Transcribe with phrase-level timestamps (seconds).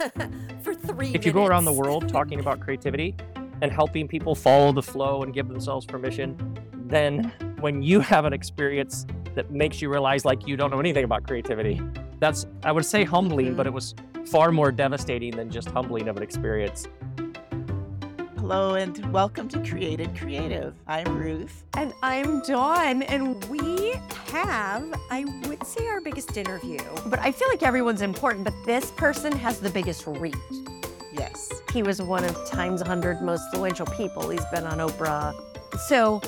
[0.62, 1.12] for three.
[1.14, 3.14] If you go around the world talking about creativity
[3.62, 6.36] and helping people follow the flow and give themselves permission,
[6.86, 11.04] then when you have an experience that makes you realize like you don't know anything
[11.04, 11.80] about creativity,
[12.18, 13.68] that's I would say humbling, but mm-hmm.
[13.68, 13.94] it was
[14.26, 16.86] far more devastating than just humbling of an experience.
[18.50, 20.74] Hello and welcome to Created Creative.
[20.88, 21.62] I'm Ruth.
[21.74, 23.94] And I'm Dawn, and we
[24.32, 26.80] have, I would say, our biggest interview.
[27.06, 30.34] But I feel like everyone's important, but this person has the biggest reach.
[31.12, 31.62] Yes.
[31.72, 34.28] He was one of Time's 100 most influential people.
[34.28, 35.32] He's been on Oprah.
[35.86, 36.20] So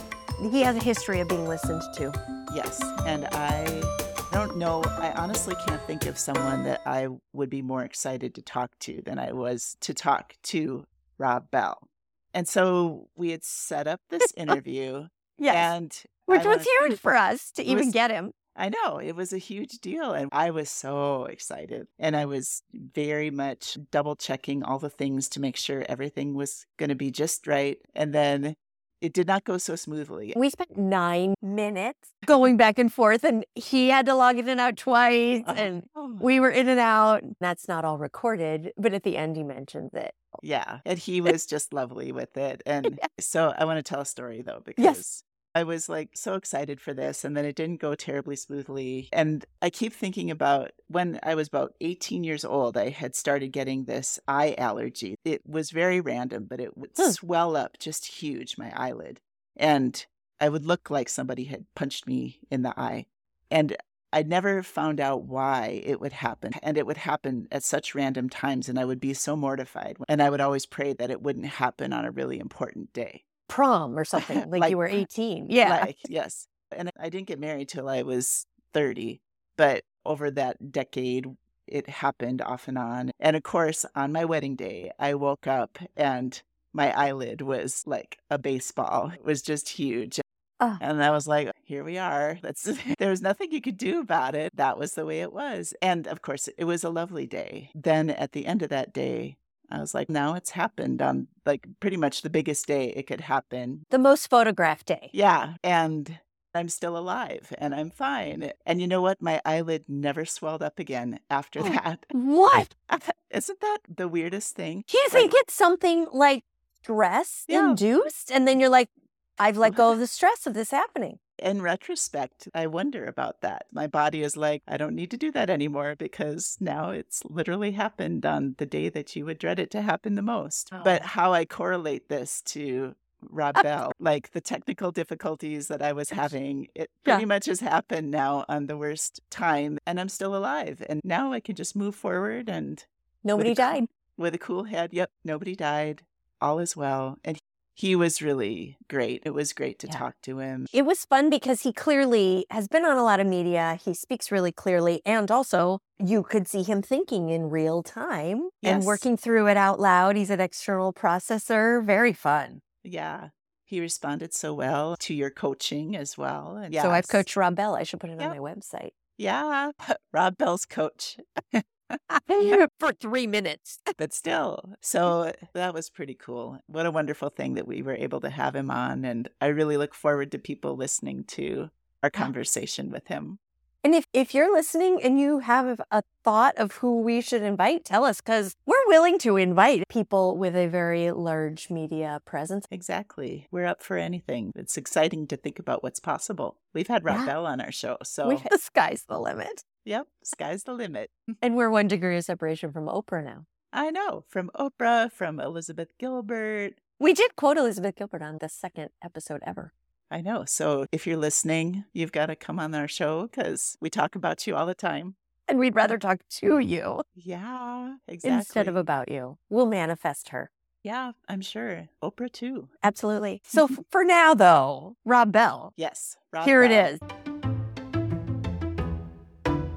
[0.49, 2.13] he has a history of being listened to.
[2.55, 2.81] Yes.
[3.05, 3.83] And I
[4.31, 8.43] don't know, I honestly can't think of someone that I would be more excited to
[8.43, 10.85] talk to than I was to talk to
[11.19, 11.89] Rob Bell.
[12.35, 15.97] And so we had set up this interview and
[16.27, 18.33] Which I was huge for us to even was- get him.
[18.55, 21.87] I know it was a huge deal, and I was so excited.
[21.99, 26.67] And I was very much double checking all the things to make sure everything was
[26.77, 27.79] going to be just right.
[27.95, 28.55] And then
[29.01, 30.35] it did not go so smoothly.
[30.37, 34.61] We spent nine minutes going back and forth, and he had to log in and
[34.61, 37.23] out twice, oh, and Oh, we were in and out.
[37.41, 40.13] That's not all recorded, but at the end, he mentions it.
[40.43, 42.63] Yeah, and he was just lovely with it.
[42.67, 44.85] And so I want to tell a story though, because.
[44.85, 45.25] Yes.
[45.55, 49.11] I was like so excited for this, and then it didn't go terribly smoothly.
[49.13, 53.49] And I keep thinking about when I was about 18 years old, I had started
[53.53, 55.17] getting this eye allergy.
[55.27, 57.11] It was very random, but it would Hmm.
[57.11, 59.21] swell up just huge, my eyelid.
[59.55, 60.07] And
[60.41, 63.05] I would look like somebody had punched me in the eye.
[63.51, 63.77] And
[64.13, 66.53] I never found out why it would happen.
[66.63, 69.97] And it would happen at such random times, and I would be so mortified.
[70.09, 73.25] And I would always pray that it wouldn't happen on a really important day.
[73.49, 75.47] Prom or something, like, Like- you were 18.
[75.51, 75.81] Yeah.
[75.81, 76.47] Like, yes.
[76.71, 79.21] And I didn't get married till I was 30,
[79.57, 81.27] but over that decade,
[81.67, 83.11] it happened off and on.
[83.21, 86.41] And of course, on my wedding day, I woke up and
[86.73, 89.13] my eyelid was like a baseball.
[89.15, 90.21] It was just huge.
[90.63, 90.79] Ah.
[90.81, 92.39] And I was like, here we are.
[92.43, 92.63] That's
[92.99, 94.55] there was nothing you could do about it.
[94.57, 95.75] That was the way it was.
[95.83, 97.71] And of course, it was a lovely day.
[97.75, 99.37] Then at the end of that day,
[99.71, 103.23] I was like, now it's happened on like pretty much the biggest day it could
[103.23, 103.87] happen.
[103.91, 105.11] The most photographed day.
[105.13, 105.55] Yeah.
[105.65, 106.19] And
[106.55, 108.53] I'm still alive and I'm fine.
[108.67, 109.23] And you know what?
[109.23, 111.63] My eyelid never swelled up again after Oh.
[111.71, 112.05] that.
[112.13, 112.75] What?
[113.31, 114.85] Isn't that the weirdest thing?
[114.87, 116.45] Do you think it's something like
[116.83, 117.71] stress Yeah.
[117.71, 118.31] induced?
[118.31, 118.91] And then you're like,
[119.39, 121.19] I've let go of the stress of this happening.
[121.39, 123.67] In retrospect, I wonder about that.
[123.73, 127.73] My body is like, I don't need to do that anymore because now it's literally
[127.73, 130.71] happened on the day that you would dread it to happen the most.
[130.85, 131.07] But Oh.
[131.07, 132.95] how I correlate this to
[133.29, 137.15] Rob uh, Bell, like the technical difficulties that I was having, it Yeah.
[137.15, 140.83] pretty much has happened now on the worst time, and I'm still alive.
[140.89, 142.85] And now I can just move forward and
[143.25, 143.87] Nobody cool- died.
[144.17, 144.93] with a cool head.
[144.93, 146.03] Yep, nobody died.
[146.41, 147.19] All is well.
[147.25, 147.39] And
[147.75, 149.23] he was really great.
[149.25, 149.99] It was great to Yeah.
[149.99, 150.67] talk to him.
[150.73, 153.79] It was fun because he clearly has been on a lot of media.
[153.83, 155.01] He speaks really clearly.
[155.07, 159.81] And also, you could see him thinking in real time and working through it out
[159.81, 160.17] loud.
[160.17, 161.85] He's an external processor.
[161.85, 162.61] Very fun.
[162.85, 163.29] Yeah.
[163.65, 166.57] He responded so well to your coaching as well.
[166.57, 167.75] And So I've coached Rob Bell.
[167.75, 168.31] I should put it Yep.
[168.31, 168.91] on my website.
[169.17, 169.71] Yeah.
[170.13, 171.17] Rob Bell's coach.
[172.79, 173.79] For three minutes.
[173.99, 176.59] But still, so uh, that was pretty cool.
[176.67, 179.05] What a wonderful thing that we were able to have him on.
[179.05, 181.71] And I really look forward to people listening to
[182.03, 183.39] our conversation with him.
[183.85, 187.85] And if, if you're listening and you have a thought of who we should invite,
[187.85, 192.65] tell us because we're willing to invite people with a very large media presence.
[192.71, 193.49] Exactly.
[193.51, 194.53] We're up for anything.
[194.55, 196.59] It's exciting to think about what's possible.
[196.73, 197.27] We've had Rob Yeah.
[197.27, 197.99] Bell on our show.
[198.05, 199.65] So, the sky's the limit.
[199.85, 201.11] Yep, sky's the limit.
[201.43, 203.47] And we're one degree of separation from Oprah now.
[203.73, 204.25] I know.
[204.29, 206.75] From Oprah, from Elizabeth Gilbert.
[207.01, 209.73] We did quote Elizabeth Gilbert on the second episode ever.
[210.11, 210.45] I know.
[210.47, 214.47] So if you're listening, you've got to come on our show because we talk about
[214.47, 215.15] you all the time.
[215.49, 218.37] And we'd rather talk to you Yeah, exactly.
[218.39, 219.39] instead of about you.
[219.49, 220.51] We'll manifest her.
[220.85, 221.89] Yeah, I'm sure.
[222.03, 222.69] Oprah too.
[222.83, 223.41] Absolutely.
[223.45, 225.73] So for now, though, Rob Bell.
[225.77, 226.17] Yes.
[226.33, 226.95] Rob Here it Bell.
[227.27, 227.32] is.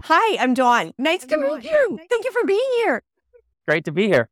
[0.08, 0.94] Hi, I'm Dawn.
[1.00, 2.00] Nice to meet you.
[2.12, 3.02] Thank you for being here.
[3.68, 4.30] Great to be here.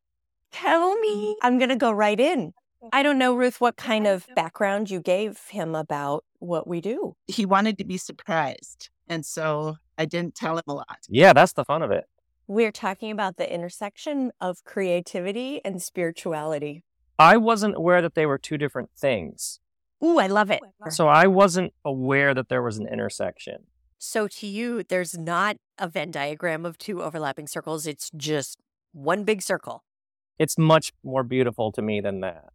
[0.52, 1.36] Tell me.
[1.42, 2.54] I'm going to go right in.
[2.92, 7.16] I don't know, Ruth, what kind of background you gave him about what we do.
[7.25, 8.92] He wanted to be surprised.
[9.08, 11.00] And so I didn't tell him a lot.
[11.10, 12.04] Yeah, that's the fun of it.
[12.46, 16.84] We're talking about the intersection of creativity and spirituality.
[17.18, 19.60] I wasn't aware that they were two different things.
[20.04, 20.62] Ooh, I love it.
[20.90, 23.64] So I wasn't aware that there was an intersection.
[24.06, 27.88] So to you, there's not a Venn diagram of two overlapping circles.
[27.88, 28.60] It's just
[28.92, 29.86] one big circle.
[30.38, 32.52] It's much more beautiful to me than that.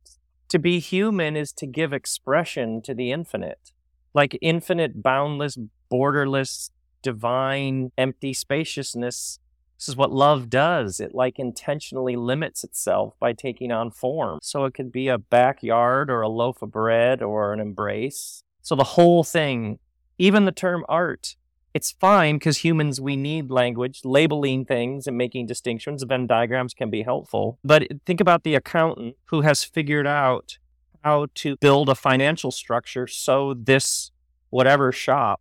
[0.51, 3.73] To be human is to give expression to the infinite,
[4.13, 5.57] like infinite, boundless,
[5.91, 6.69] borderless,
[7.01, 9.39] divine, empty spaciousness.
[9.79, 11.01] This is what love does.
[11.01, 14.39] It like intentionally limits itself by taking on form.
[14.43, 18.43] So it could be a backyard or a loaf of bread or an embrace.
[18.61, 19.79] So the whole thing,
[20.19, 21.37] even the term art,
[21.79, 26.03] it's fine because humans, we need language, labeling things and making distinctions.
[26.03, 27.61] Venn diagrams can be helpful.
[27.63, 30.59] But think about the accountant who has figured out
[31.05, 34.11] how to build a financial structure so this
[34.51, 35.41] whatever shop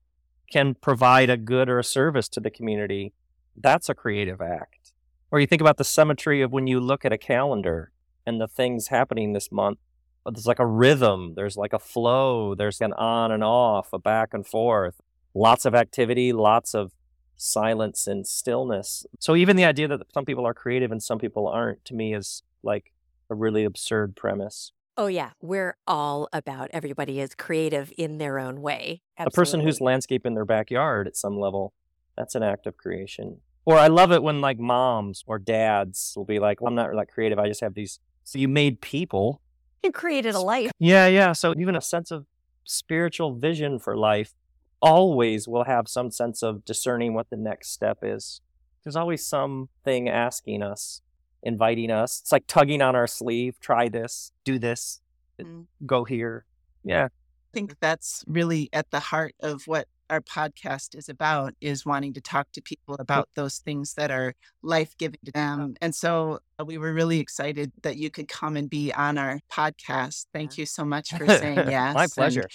[0.51, 3.13] can provide a good or a service to the community.
[3.59, 4.93] That's a creative act.
[5.31, 7.91] Or you think about the symmetry of when you look at a calendar
[8.27, 9.79] and the things happening this month.
[10.23, 14.35] There's like a rhythm, there's like a flow, there's an on and off, a back
[14.35, 15.01] and forth
[15.37, 16.91] lots of activity, lots of
[17.35, 19.05] silence and stillness.
[19.19, 22.15] So even the idea that some people are creative and some people aren't to me
[22.15, 22.91] is like
[23.29, 24.71] a really absurd premise.
[24.97, 29.03] Oh yeah, we're all about everybody is creative in their own way.
[29.17, 29.35] Absolutely.
[29.35, 31.73] A person who's landscaping their backyard at some level,
[32.17, 33.37] that's an act of creation.
[33.63, 36.95] Or I love it when like moms or dads will be like, well, "I'm not
[36.95, 37.37] like creative.
[37.37, 39.41] I just have these." So you made people.
[39.83, 40.71] You created a life.
[40.79, 41.33] Yeah, yeah.
[41.33, 42.25] So even a sense of
[42.63, 44.33] spiritual vision for life
[44.81, 48.41] always will have some sense of discerning what the next step is.
[48.83, 51.01] There's always something asking us,
[51.44, 52.21] inviting us.
[52.21, 55.01] It's like tugging on our sleeve, try this, do this,
[55.39, 55.65] mm.
[55.85, 56.45] go here.
[56.83, 57.06] Yeah.
[57.06, 62.13] I think that's really at the heart of what our podcast is about is wanting
[62.13, 65.75] to talk to people about those things that are life-giving to them.
[65.81, 69.39] And so uh, we were really excited that you could come and be on our
[69.51, 70.27] podcast.
[70.33, 71.94] Thank you so much for saying yes.
[71.94, 72.47] My pleasure.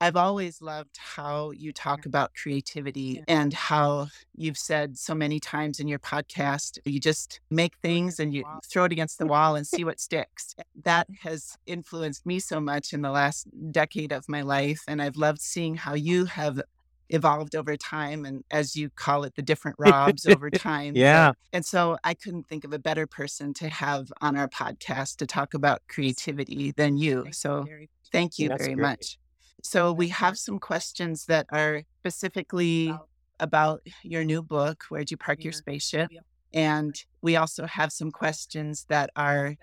[0.00, 5.80] I've always loved how you talk about creativity and how you've said so many times
[5.80, 9.66] in your podcast, you just make things and you throw it against the wall and
[9.74, 10.54] see what sticks.
[10.84, 14.82] That has influenced me so much in the last decade of my life.
[14.86, 16.60] And I've loved seeing how you have
[17.10, 21.32] evolved over time and as you call it the different robs over time yeah.
[21.52, 25.26] and so i couldn't think of a better person to have on our podcast to
[25.26, 27.66] talk about creativity than you so
[28.10, 29.18] thank you very much
[29.64, 32.94] so we have some questions that are specifically
[33.40, 36.10] about your new book, Where'd You Park Your Spaceship?
[36.52, 39.56] And we also have some questions that are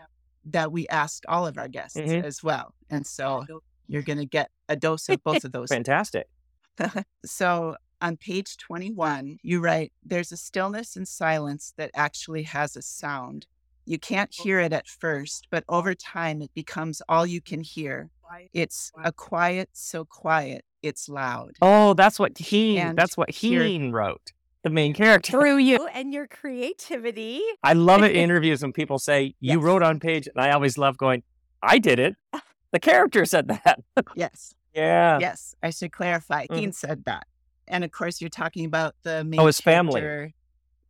[0.46, 2.26] that we ask all of our guests mm-hmm.
[2.26, 2.74] as well.
[2.90, 3.46] And so
[3.88, 5.70] you're going to get a dose of both of those.
[5.70, 6.28] Fantastic.
[7.26, 12.82] so on page 21, you write, There's a stillness and silence that actually has a
[12.82, 13.46] sound.
[13.86, 18.10] You can't hear it at first, but over time it becomes all you can hear.
[18.54, 21.52] It's a quiet, so quiet, it's loud.
[21.62, 24.32] Oh, that's what he that's what he wrote.
[24.64, 25.32] The main character.
[25.32, 27.42] Through you and your creativity.
[27.64, 29.64] I love it in interviews when people say, You yes.
[29.64, 31.24] wrote on page, and I always love going,
[31.62, 32.16] I did it.
[32.74, 33.82] The character said that.
[34.16, 34.56] yes.
[34.74, 35.20] Yeah.
[35.20, 35.56] Yes.
[35.62, 36.46] I should clarify.
[36.46, 36.56] Mm.
[36.56, 37.28] Dean said that.
[37.68, 40.34] And of course, you're talking about the main oh, his family.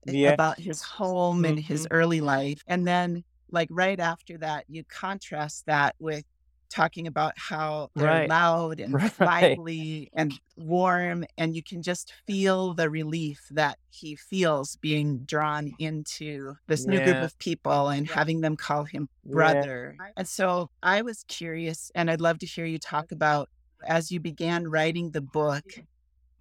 [0.05, 0.31] Yeah.
[0.31, 1.45] About his home mm-hmm.
[1.45, 1.93] and his mm-hmm.
[1.93, 2.63] early life.
[2.67, 6.23] And then, like, right after that, you contrast that with
[6.71, 8.29] talking about how they're right.
[8.29, 9.19] loud and right.
[9.19, 15.71] lively and warm and you can just feel the relief that he feels being drawn
[15.79, 16.91] into this yeah.
[16.91, 18.13] new group of people and yeah.
[18.13, 20.07] having them call him brother yeah.
[20.15, 23.49] and so i was curious and i'd love to hear you talk about
[23.85, 25.65] as you began writing the book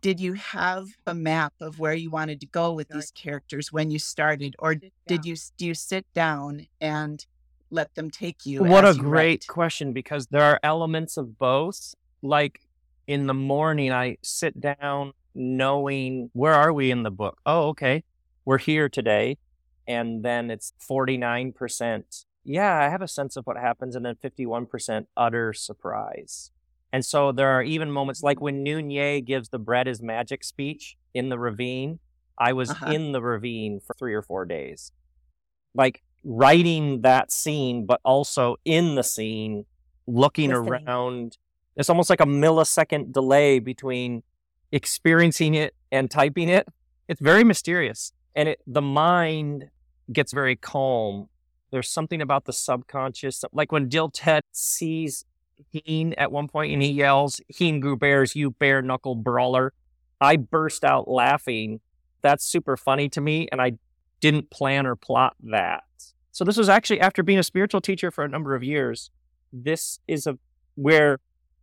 [0.01, 3.91] did you have a map of where you wanted to go with these characters when
[3.91, 7.27] you started or did you do you sit down and
[7.71, 8.65] let them take you.
[8.65, 9.47] What a you great write.
[9.47, 11.95] question because there are elements of both.
[12.23, 12.61] Like
[13.07, 17.41] in the morning, I sit down knowing where are we in the book?
[17.47, 18.05] Oh, okay.
[18.45, 19.39] We're here today.
[19.87, 22.25] And then it's 49%.
[22.45, 23.97] Yeah, I have a sense of what happens.
[23.97, 26.51] And then 51% utter surprise.
[26.93, 30.97] And so there are even moments like when Nunez gives the bread is magic speech
[31.15, 32.01] in the ravine.
[32.39, 32.93] I was uh-huh.
[32.93, 34.93] in the ravine for three or four days.
[35.75, 39.67] Like writing that scene, but also in the scene,
[40.07, 40.89] looking Listening.
[40.89, 41.39] around.
[41.77, 44.23] It's almost like a millisecond delay between
[44.73, 46.67] experiencing it and typing it.
[47.09, 48.13] It's very mysterious.
[48.35, 49.71] And it, the mind
[50.13, 51.29] gets very calm.
[51.71, 55.25] There's something about the subconscious, like when Dill Ted sees
[55.71, 59.73] Heen at one point and he yells, Heen Gruber's, you bare knuckle brawler.
[60.21, 61.81] I burst out laughing.
[62.23, 63.49] That's super funny to me.
[63.51, 63.73] And I
[64.21, 65.85] didn't plan or plot that.
[66.33, 69.11] So this was actually after being a spiritual teacher for a number of years.
[69.53, 70.39] This is a
[70.75, 71.19] where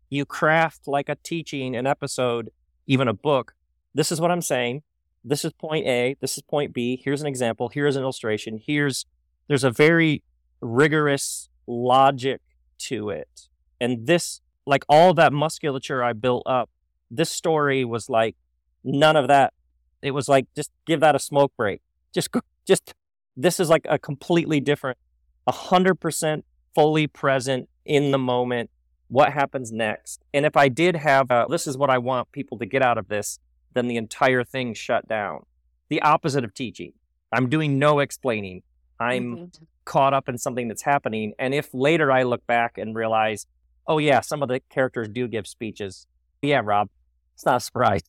[0.10, 2.50] you craft like a teaching, an episode,
[2.86, 3.54] even a book.
[3.94, 4.84] This is what I'm saying.
[5.28, 9.06] this is point A, this is point B, here's an example, here's an illustration, here's
[9.48, 10.24] there's a very
[10.62, 12.42] rigorous logic
[12.80, 13.37] to it.
[13.80, 16.70] And this like all that musculature I built up,
[17.10, 18.36] this story was like
[18.84, 19.54] none of that.
[20.02, 21.82] It was like just give that a smoke break.
[22.14, 22.30] Just
[22.68, 22.94] just
[23.36, 24.98] this is like a completely different,
[25.46, 28.70] a hundred percent fully present in the moment.
[29.08, 30.22] What happens next?
[30.34, 32.98] And if I did have a, this is what I want people to get out
[32.98, 33.40] of this,
[33.74, 35.46] then the entire thing shut down.
[35.90, 36.94] The opposite of teaching.
[37.32, 38.64] I'm doing no explaining.
[39.00, 39.64] I'm mm-hmm.
[39.86, 41.34] caught up in something that's happening.
[41.40, 43.46] And if later I look back and realize,
[43.88, 46.08] oh yeah, some of the characters do give speeches.
[46.42, 46.90] Yeah, Rob,
[47.34, 48.02] it's not a surprise.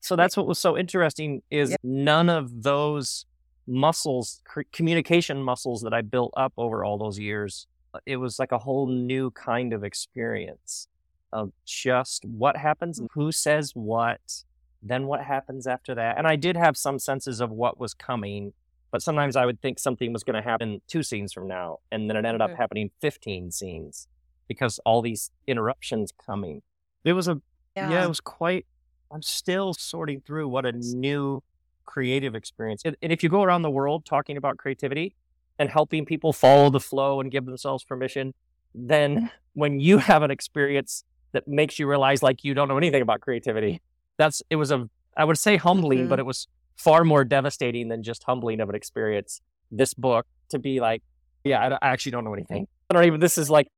[0.00, 3.26] So that's what was so interesting is none of those
[3.66, 4.42] muscles,
[4.72, 8.58] communication muscles that I built up over all those years, uh, it was like a
[8.58, 10.88] whole new kind of experience
[11.32, 13.08] of just what happens, mm.
[13.12, 14.44] who says what,
[14.82, 16.16] then what happens after that.
[16.16, 18.52] And I did have some senses of what was coming,
[18.90, 22.08] but sometimes I would think something was going to happen two scenes from now, and
[22.08, 24.08] then it ended up happening 15 scenes
[24.48, 26.62] because all these interruptions coming.
[27.04, 27.40] It was a,
[27.76, 28.66] yeah, yeah it was quite,
[29.12, 31.42] I'm still sorting through what a new
[31.84, 32.82] creative experience.
[32.84, 35.14] And, and if you go around the world talking about creativity
[35.58, 38.34] and helping people follow the flow and give themselves permission,
[38.74, 43.02] then when you have an experience that makes you realize like you don't know anything
[43.02, 43.80] about creativity,
[44.16, 46.08] that's it was a I would say humbling, mm-hmm.
[46.08, 49.40] but it was far more devastating than just humbling of an experience.
[49.70, 51.02] This book to be like,
[51.44, 52.68] yeah, I, I actually don't know anything.
[52.88, 53.20] I don't even.
[53.20, 53.68] This is like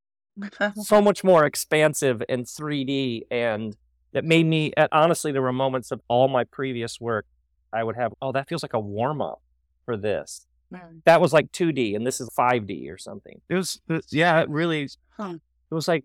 [0.83, 3.77] so much more expansive and 3D, and
[4.13, 4.73] it made me.
[4.93, 7.27] Honestly, there were moments of all my previous work
[7.73, 9.41] I would have, oh, that feels like a warm up
[9.85, 10.47] for this.
[10.73, 11.03] Mm.
[11.05, 13.41] That was like 2D and this is 5D or something.
[13.49, 15.35] It was, yeah, it really, huh.
[15.71, 16.05] it was like,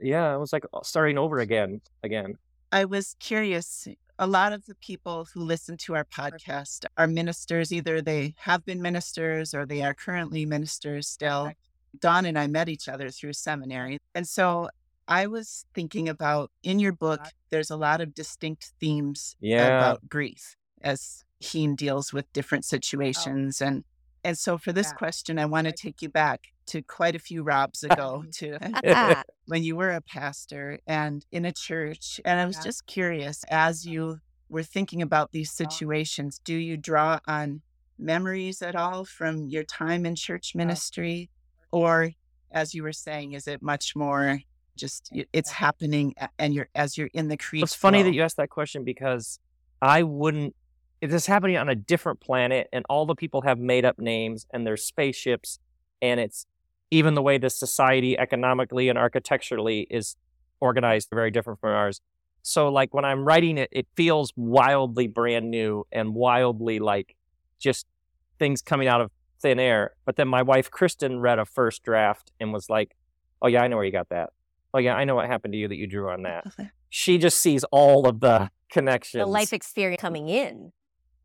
[0.00, 2.34] yeah, it was like uh, starting over again, again.
[2.72, 3.88] I was curious.
[4.18, 7.72] A lot of the people who listen to our podcast are ministers.
[7.72, 11.52] Either they have been ministers or they are currently ministers still.
[12.00, 13.98] Dawn and I met each other through seminary.
[14.14, 14.68] And so
[15.08, 19.66] I was thinking about in your book, there's a lot of distinct themes yeah.
[19.66, 22.70] about grief as he deals with different oh.
[22.70, 23.60] situations.
[23.62, 23.66] Oh.
[23.66, 23.84] And
[24.24, 24.94] and so for this yeah.
[24.94, 29.62] question, I want to take you back to quite a few Robs ago to when
[29.62, 32.20] you were a pastor and in a church.
[32.24, 32.64] And I was yeah.
[32.64, 33.92] just curious, as uh-huh.
[33.92, 35.62] you were thinking about these oh.
[35.62, 37.62] situations, do you draw on
[37.98, 40.58] memories at all from your time in church oh.
[40.58, 41.30] ministry?
[41.76, 42.12] Or
[42.50, 44.40] as you were saying, is it much more
[44.76, 47.62] just it's happening and you're as you're in the creek?
[47.62, 49.38] It's funny that you asked that question because
[49.82, 50.56] I wouldn't
[51.02, 53.98] if it is happening on a different planet and all the people have made up
[53.98, 55.58] names and there's spaceships
[56.00, 56.46] and it's
[56.90, 60.16] even the way the society economically and architecturally is
[60.60, 62.00] organized very different from ours
[62.40, 67.14] so like when i'm writing it it feels wildly brand new and wildly like
[67.58, 67.86] just
[68.38, 72.32] things coming out of thin air but then my wife kristen read a first draft
[72.40, 72.96] and was like
[73.42, 74.30] oh yeah i know where you got that
[74.74, 76.44] oh yeah i know what happened to you that you drew on that
[76.90, 80.72] she just sees all of the connections the life experience coming in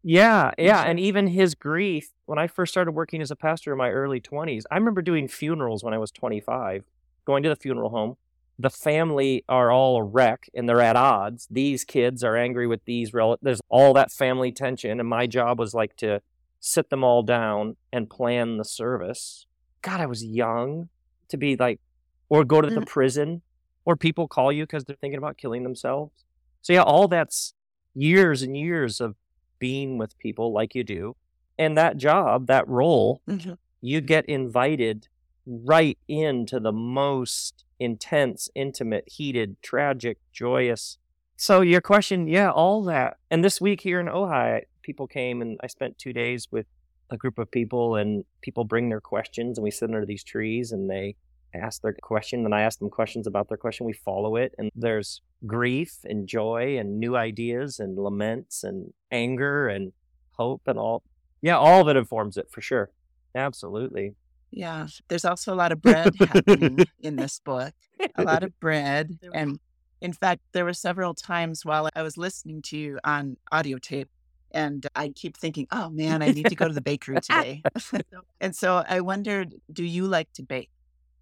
[0.04, 0.82] yeah, yeah.
[0.84, 4.20] And even his grief, when I first started working as a pastor in my early
[4.20, 6.84] 20s, I remember doing funerals when I was 25,
[7.26, 8.18] going to the funeral home.
[8.58, 11.48] The family are all a wreck and they're at odds.
[11.50, 13.44] These kids are angry with these relatives.
[13.44, 15.00] There's all that family tension.
[15.00, 16.22] And my job was like to
[16.62, 19.48] sit them all down and plan the service.
[19.82, 20.88] God, I was young
[21.30, 21.82] to be like,
[22.30, 22.88] or go to the mm.
[22.88, 23.42] prison,
[23.84, 26.24] or people call you because they're thinking about killing themselves.
[26.62, 27.54] So, yeah, all that's
[27.94, 29.16] years and years of
[29.60, 31.16] being with people like you do.
[31.58, 33.54] And that job, that role, mm-hmm.
[33.82, 35.08] you get invited
[35.46, 40.98] right into the most intense, intimate, heated, tragic, joyous.
[41.36, 43.18] So your question, yeah, all that.
[43.32, 46.66] And this week here in Ojai, people came and I spent two days with
[47.10, 50.72] a group of people and people bring their questions and we sit under these trees
[50.72, 51.16] and they
[51.54, 53.86] ask their question and I ask them questions about their question.
[53.86, 59.68] We follow it and there's grief and joy and new ideas and laments and anger
[59.68, 59.92] and
[60.32, 61.04] hope and all.
[61.42, 62.92] Yeah, all of it informs it for sure.
[63.36, 64.16] Absolutely.
[64.52, 64.88] Yeah.
[65.08, 67.74] There's also a lot of bread happening in this book.
[68.16, 69.18] A lot of bread.
[69.34, 69.60] And
[70.02, 74.10] in fact, there were several times while I was listening to you on audio tape
[74.54, 77.64] and I keep thinking, oh man, I need to go to the bakery today.
[78.42, 80.70] and so I wondered, do you like to bake?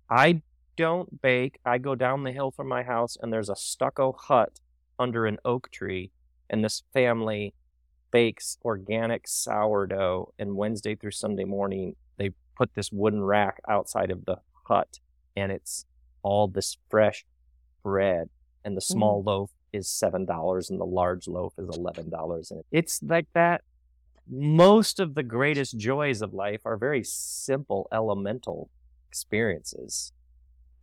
[0.10, 0.42] I
[0.76, 1.60] don't bake.
[1.66, 4.60] I go down the hill from my house and there's a stucco hut
[4.98, 6.12] under an oak tree.
[6.50, 7.54] And this family
[8.12, 10.34] bakes organic sourdough.
[10.40, 15.00] And Wednesday through Sunday morning, they put this wooden rack outside of the hut
[15.36, 15.86] and it's
[16.24, 17.26] all this fresh
[17.84, 18.30] bread
[18.66, 19.26] and the small mm.
[19.26, 22.52] loaf is seven dollars and the large loaf is eleven dollars.
[22.52, 23.62] And it's like that.
[24.32, 28.70] Most of the greatest joys of life are very simple, elemental
[29.10, 30.12] experiences.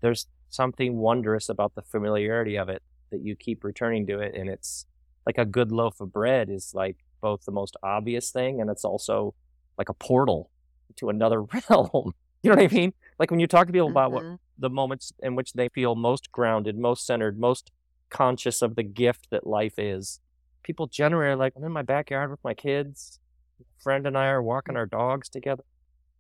[0.01, 4.49] There's something wondrous about the familiarity of it that you keep returning to it, and
[4.49, 4.87] it's
[5.25, 8.85] like a good loaf of bread is like both the most obvious thing and it's
[8.85, 9.35] also
[9.79, 10.51] like a portal
[10.97, 12.13] to another realm.
[12.43, 12.93] You know what I mean?
[13.19, 14.39] Like when you talk to people about what Mhm.
[14.59, 17.73] the moments in which they feel most grounded, most centered, most
[18.11, 20.21] conscious of the gift that life is.
[20.63, 23.19] People generally are like, I'm in my backyard with my kids.
[23.61, 25.63] A friend and I are walking our dogs together.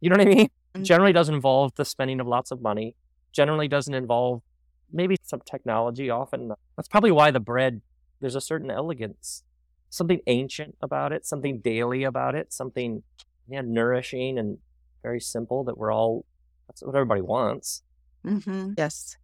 [0.00, 0.48] You know what I mean?
[0.74, 0.84] Mhm.
[0.84, 2.94] Generally doesn't involve the spending of lots of money.
[3.32, 4.42] Generally doesn't involve
[4.92, 6.10] maybe some technology.
[6.10, 7.82] Often that's probably why the bread,
[8.20, 9.42] there's a certain elegance,
[9.90, 13.02] something ancient about it, something daily about it, something
[13.48, 14.58] yeah, nourishing and
[15.02, 16.24] very simple that we're all,
[16.66, 17.82] that's what everybody wants.
[18.24, 18.72] Mm-hmm.
[18.76, 19.16] Yes.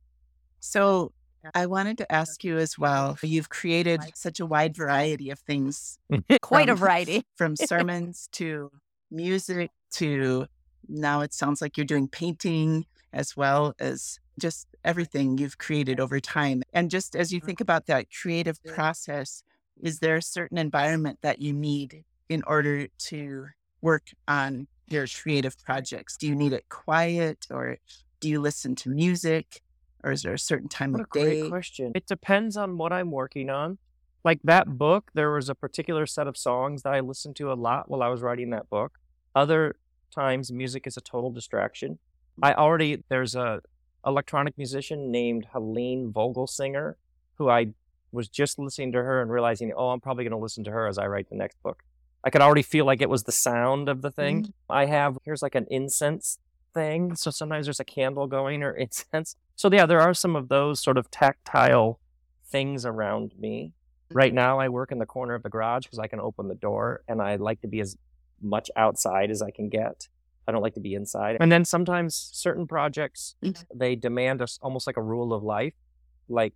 [0.61, 1.13] So
[1.55, 3.19] I wanted to ask you as well.
[3.23, 5.99] You've created such a wide variety of things
[6.43, 7.25] Quite a Um, variety.
[7.37, 8.71] from sermons to
[9.11, 10.47] music to
[10.89, 16.19] now it sounds like you're doing painting as well as just everything you've created over
[16.19, 16.63] time.
[16.73, 19.43] And just as you think about that creative process,
[19.83, 23.47] is there a certain environment that you need in order to
[23.83, 26.17] work on your creative projects?
[26.17, 27.77] Do you need it quiet or
[28.21, 29.61] do you listen to music
[30.05, 31.41] or is there a certain time What a of day?
[31.41, 31.93] great question.
[31.95, 33.79] It depends on what I'm working on.
[34.25, 37.55] Like that book, there was a particular set of songs that I listened to a
[37.55, 38.99] lot while I was writing that book.
[39.35, 39.77] Other
[40.15, 41.99] times, music is a total distraction.
[42.39, 42.45] Hmm.
[42.45, 43.61] I already there's a
[44.05, 46.95] electronic musician named Helene Vogelsinger
[47.37, 47.69] who I
[48.11, 50.87] was just listening to her and realizing, oh, I'm probably going to listen to her
[50.87, 51.83] as I write the next book.
[52.25, 54.43] I could already feel like it was the sound of the thing.
[54.43, 54.73] Mm-hmm.
[54.73, 56.39] I have here's like an incense
[56.75, 57.15] thing.
[57.17, 59.37] So sometimes there's a candle going or incense.
[59.57, 62.01] So yeah, there are some of those sort of tactile
[62.47, 63.73] things around me.
[64.13, 66.55] Right now, I work in the corner of the garage because I can open the
[66.55, 67.97] door and I like to be as
[68.43, 70.09] much outside as I can get.
[70.47, 71.39] I don't like to be inside.
[71.41, 73.65] And then sometimes certain projects, Mhm.
[73.75, 75.73] they demand us almost like a rule of life.
[76.29, 76.53] Like,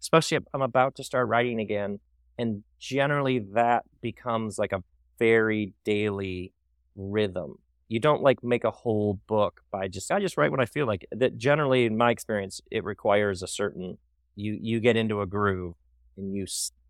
[0.00, 2.00] especially if I'm about to start writing again.
[2.36, 4.82] And generally that becomes like a
[5.18, 6.52] very daily
[6.94, 7.58] rhythm.
[7.88, 10.86] You don't like make a whole book by just, I just write what I feel
[10.86, 11.06] like.
[11.10, 13.98] That generally, in my experience, it requires a certain,
[14.36, 15.74] you, you get into a groove
[16.16, 16.46] and you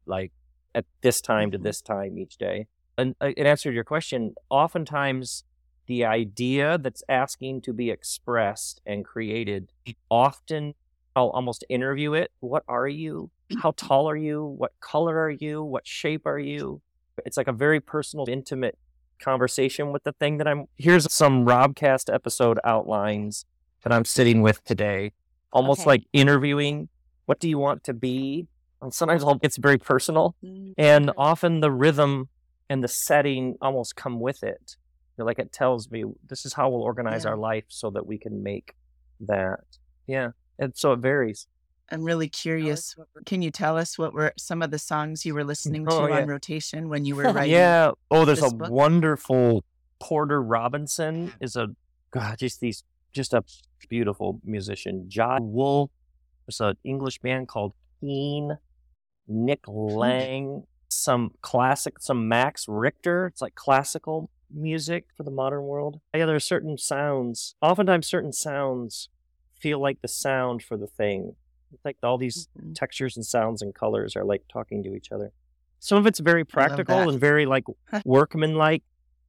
[0.06, 0.32] like
[0.74, 1.62] at this time to Mhm.
[1.62, 2.66] this time each day.
[2.96, 5.44] And uh, in answer to your question, oftentimes
[5.86, 9.72] the idea that's asking to be expressed and created,
[10.10, 10.74] often
[11.14, 12.30] I'll almost interview it.
[12.40, 13.30] What are you?
[13.58, 14.44] How tall are you?
[14.44, 15.62] What color are you?
[15.62, 16.82] What shape are you?
[17.24, 18.76] It's like a very personal, intimate
[19.18, 20.66] conversation with the thing that I'm.
[20.76, 23.44] Here's some Robcast episode outlines
[23.82, 25.12] that I'm sitting with today,
[25.52, 25.90] almost Okay.
[25.90, 26.88] like interviewing.
[27.26, 28.46] What do you want to be?
[28.80, 32.28] And sometimes it's very personal, Mm, and often the rhythm
[32.70, 34.76] and the setting almost come with it.
[35.16, 37.30] They're like it tells me this is how we'll organize Yeah.
[37.30, 38.74] our life so that we can make
[39.20, 39.60] that.
[40.06, 41.48] Yeah, and so it varies.
[41.90, 42.94] I'm really curious.
[43.24, 45.90] Can you tell us what were some of the songs you were mm, listening oh,
[45.90, 46.20] to Oh, yeah.
[46.22, 47.52] on rotation when you were writing?
[47.52, 47.92] Yeah.
[48.10, 48.70] Oh, there's a book?
[48.70, 49.64] wonderful
[50.00, 51.68] Porter Robinson is a
[52.10, 53.42] God, just these just a
[53.88, 55.06] beautiful musician.
[55.08, 55.90] John Wool.
[56.46, 58.58] There's an English band called Keane.
[59.26, 60.64] Nick Lang.
[60.90, 63.26] Some classic, some Max Richter.
[63.26, 66.00] It's like classical music for the modern world.
[66.14, 67.54] Yeah, there are certain sounds.
[67.60, 69.08] Oftentimes, certain sounds
[69.60, 71.34] feel like the sound for the thing.
[71.72, 72.74] It's like all these Mhm.
[72.74, 75.32] textures and sounds and colors are like talking to each other.
[75.80, 77.64] Some of it's very practical and very like
[78.04, 78.82] workmanlike,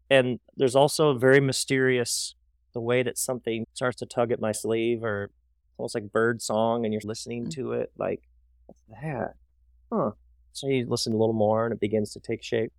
[0.10, 2.36] and there's also very mysterious
[2.74, 5.32] the way that something starts to tug at my sleeve, or
[5.78, 7.52] almost like bird song, and you're listening Mm.
[7.52, 8.22] to it like,
[8.66, 9.36] what's that?
[9.92, 10.12] Huh.
[10.54, 12.72] So you listen a little more, and it begins to take shape.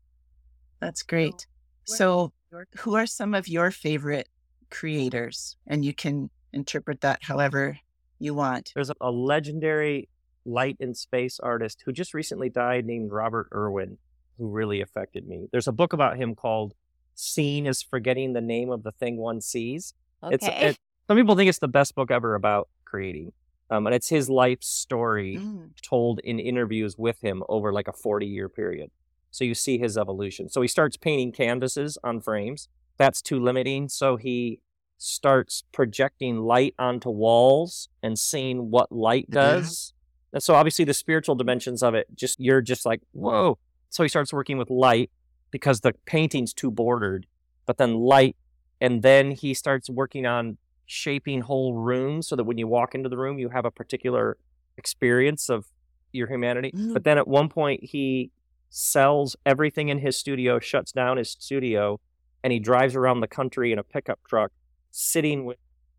[0.80, 1.46] That's great.
[1.84, 2.32] So,
[2.78, 4.28] who are some of your favorite
[4.70, 5.56] creators?
[5.66, 7.78] And you can interpret that however
[8.20, 8.72] you want.
[8.74, 10.08] There's a, legendary
[10.44, 13.98] light and space artist who just recently died named Robert Irwin,
[14.38, 15.48] who really affected me.
[15.52, 16.74] There's a book about him called
[17.14, 19.94] Seeing is Forgetting the Name of the Thing One Sees.
[20.22, 20.34] Okay.
[20.34, 20.78] It's it,
[21.08, 23.32] some people think it's the best book ever about creating.
[23.70, 27.92] Um, and it's his life story Mm, told in interviews with him over like a
[27.92, 28.90] 40 year period.
[29.30, 30.48] So you see his evolution.
[30.48, 32.68] So he starts painting canvases on frames.
[32.96, 33.88] That's too limiting.
[33.88, 34.60] So he
[35.02, 39.34] starts projecting light onto walls and seeing what light Mhm.
[39.34, 39.94] does.
[40.32, 43.58] And so obviously the spiritual dimensions of it, just you're just like, whoa.
[43.88, 45.10] So he starts working with light
[45.50, 47.26] because the painting's too bordered,
[47.64, 48.36] but then light.
[48.80, 53.08] And then he starts working on shaping whole rooms so that when you walk into
[53.08, 54.36] the room, you have a particular
[54.76, 55.66] experience of
[56.12, 56.72] your humanity.
[56.72, 56.92] Mm.
[56.92, 58.30] But then at one point, he
[58.68, 62.00] sells everything in his studio, shuts down his studio,
[62.44, 64.52] and he drives around the country in a pickup truck,
[64.90, 65.58] sitting with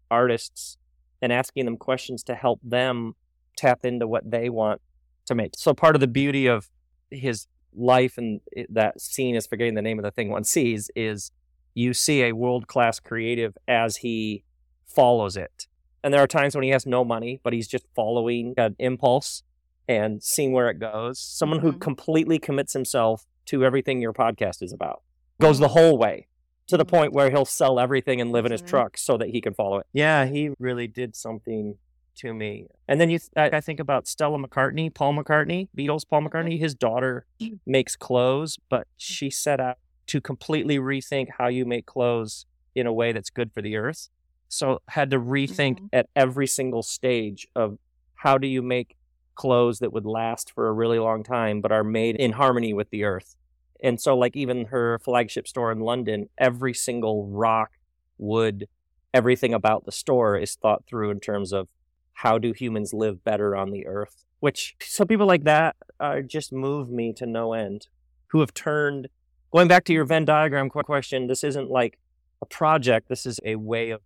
[0.09, 0.77] artists
[1.21, 3.13] and asking them questions to help them
[3.57, 4.81] tap into what they want
[5.25, 5.51] to make.
[5.55, 6.69] So part of the beauty of
[7.09, 11.31] his life and that Seeing is forgetting the name of the thing one sees is
[11.73, 14.43] you see a world class creative as he
[14.85, 15.67] follows it.
[16.03, 19.43] And there are times when he has no money, but he's just following an impulse
[19.87, 21.19] and seeing where it goes.
[21.19, 21.79] Someone who Mhm.
[21.79, 25.03] completely commits himself to everything your podcast is about,
[25.39, 26.27] goes the whole way
[26.67, 26.89] to the Mhm.
[26.89, 28.67] point where he'll sell everything and live in his Mhm.
[28.67, 29.87] truck so that he can follow it.
[29.93, 31.77] Yeah, he really did something
[32.15, 32.67] to me.
[32.87, 36.59] And then you, th- I think about Stella McCartney, Paul McCartney, Beatles, Paul McCartney.
[36.59, 37.25] His daughter
[37.65, 42.45] makes clothes, but she set out to completely rethink how you make clothes
[42.75, 44.09] in a way that's good for the earth.
[44.49, 45.89] So had to rethink Mhm.
[45.93, 47.77] at every single stage of
[48.15, 48.97] how do you make
[49.35, 52.89] clothes that would last for a really long time but are made in harmony with
[52.89, 53.35] the earth.
[53.83, 57.71] And so like even her flagship store in London, every single rock,
[58.17, 58.67] wood,
[59.13, 61.67] everything about the store is thought through in terms of
[62.13, 66.51] how do humans live better on the earth which so people like that uh, just
[66.51, 67.87] move me to no end
[68.27, 69.07] who have turned
[69.51, 71.97] going back to your venn diagram question this isn't like
[72.41, 74.01] a project this is a way of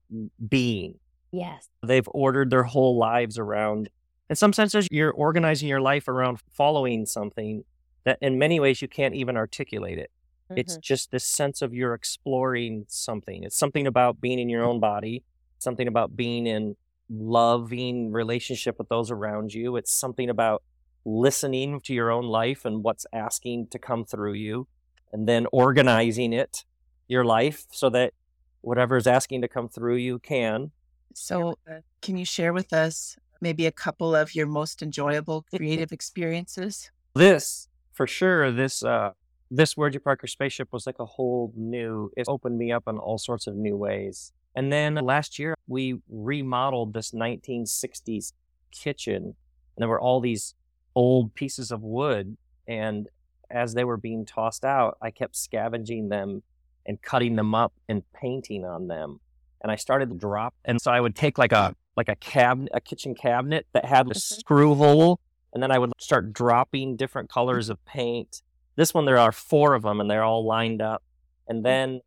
[0.48, 0.96] being
[1.32, 1.68] Yes.
[1.86, 3.90] they've ordered their whole lives around
[4.30, 7.64] in some senses you're organizing your life around following something
[8.06, 10.10] that in many ways you can't even articulate it
[10.52, 10.82] it's mm-hmm.
[10.82, 13.44] just this sense of you're exploring something.
[13.44, 14.72] It's something about being in your mm-hmm.
[14.72, 15.24] own body,
[15.58, 16.76] something about being in
[17.10, 19.76] loving relationship with those around you.
[19.76, 20.62] It's something about
[21.04, 24.68] listening to your own life and what's asking to come through you
[25.12, 26.66] and then organizing it,
[27.08, 28.14] your life, so that
[28.62, 30.72] whatever is asking to come through you can.
[31.14, 35.92] So, uh, can you share with us maybe a couple of your most enjoyable creative
[35.92, 36.92] experiences?
[37.14, 39.12] This, for sure, this uh
[39.50, 43.18] this Word Parker spaceship was like a whole new it opened me up in all
[43.18, 44.32] sorts of new ways.
[44.56, 48.34] And then last year we remodeled this 1960s
[48.72, 49.24] kitchen.
[49.24, 49.36] And
[49.78, 50.56] there were all these
[50.96, 53.08] old pieces of wood and
[53.52, 56.42] as they were being tossed out, I kept scavenging them
[56.86, 59.20] and cutting them up and painting on them.
[59.62, 62.72] And I started to drop and so I would take like a like a cabinet
[62.74, 64.16] a kitchen cabinet that had a Mhm.
[64.18, 65.20] screw hole
[65.56, 68.42] and then I would start dropping different colors of paint.
[68.76, 71.02] This one, there are four of them, and they're all lined up.
[71.48, 71.64] And hmm.
[71.64, 72.02] then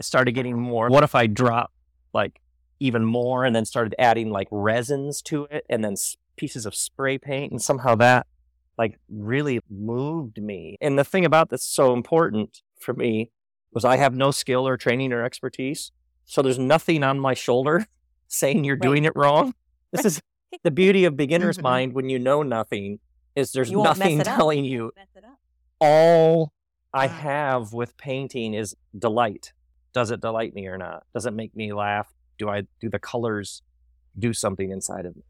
[0.00, 0.88] I started getting more.
[0.88, 1.70] What if I drop
[2.14, 2.40] like
[2.80, 6.74] even more, and then started adding like resins to it, and then s- pieces of
[6.74, 8.26] spray paint, and somehow that
[8.78, 10.76] like really moved me.
[10.80, 13.30] And the thing about that's so important for me
[13.72, 15.92] was I have no skill or training or expertise,
[16.24, 17.86] so there's nothing on my shoulder
[18.26, 18.82] saying you're Right.
[18.82, 19.54] doing it wrong.
[19.92, 20.22] This is
[20.62, 21.62] the beauty of beginner's Mhm.
[21.62, 23.00] mind when you know nothing
[23.34, 24.36] is there's You nothing it up.
[24.36, 25.38] telling you Mess it up.
[25.80, 26.52] all
[26.92, 29.52] I have with painting is delight.
[29.92, 31.04] Does it delight me or not?
[31.14, 32.14] Does it make me laugh?
[32.38, 33.62] Do I do the colors
[34.18, 35.22] do something inside of me?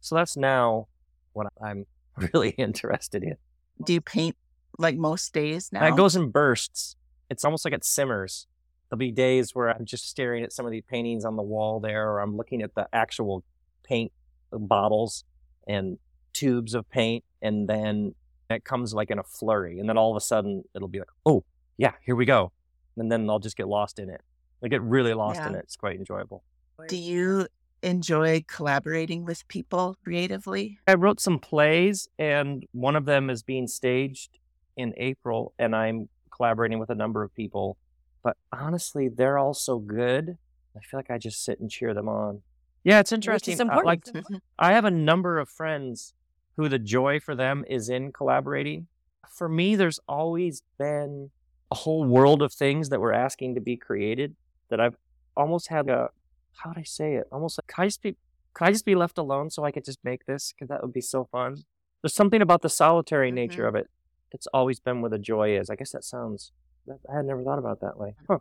[0.00, 0.88] So that's now
[1.32, 1.86] what I'm
[2.34, 3.36] really interested in.
[3.82, 4.36] Do you paint
[4.78, 5.84] like most days now?
[5.84, 6.96] And it goes in bursts.
[7.30, 8.46] It's almost like it simmers.
[8.88, 11.80] There'll be days where I'm just staring at some of these paintings on the wall
[11.80, 13.42] there, or I'm looking at the actual
[13.82, 14.12] paint
[14.52, 15.24] bottles
[15.66, 15.98] and
[16.32, 18.14] tubes of paint, and then
[18.50, 21.10] it comes like in a flurry, and then all of a sudden it'll be like,
[21.24, 21.44] oh
[21.78, 22.52] yeah, here we go,
[22.96, 24.20] and then I'll just get lost in it.
[24.64, 25.64] I get really lost in it.
[25.64, 26.42] It's quite enjoyable.
[26.88, 27.46] Do you
[27.82, 30.78] enjoy collaborating with people creatively?
[30.86, 34.38] I wrote some plays, and one of them is being staged
[34.76, 37.76] in April, and I'm collaborating with a number of people.
[38.22, 40.36] But honestly, they're all so good.
[40.76, 42.42] I feel like I just sit and cheer them on.
[42.86, 43.58] Yeah, it's interesting.
[43.60, 43.86] Uh, important.
[43.86, 44.40] Like Mhm.
[44.60, 46.14] I have a number of friends
[46.56, 48.86] who the joy for them is in collaborating.
[49.28, 51.32] For me, there's always been
[51.72, 54.36] a whole world of things that were asking to be created
[54.70, 54.96] that I've
[55.36, 56.10] almost had a
[56.58, 57.26] how would I say it?
[57.32, 58.16] Almost like could I just be
[58.54, 60.52] could I just be left alone so I could just make this?
[60.52, 61.64] Because that would be so fun.
[62.02, 63.68] There's something about the solitary nature Mhm.
[63.68, 63.90] of it.
[64.30, 65.70] It's always been where the joy is.
[65.70, 66.52] I guess that sounds
[67.10, 68.14] I had never thought about it that way.
[68.28, 68.38] Huh.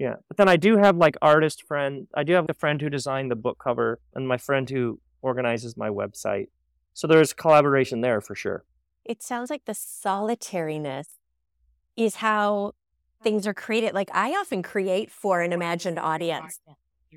[0.00, 0.14] Yeah.
[0.28, 2.08] But then I do have like artist friend.
[2.14, 5.76] I do have a friend who designed the book cover and my friend who organizes
[5.76, 6.46] my website.
[6.94, 8.64] So there's collaboration there for sure.
[9.04, 11.18] It sounds like the solitariness
[11.98, 12.72] is how
[13.22, 13.92] things are created.
[13.92, 16.58] Like I often create for an imagined audience.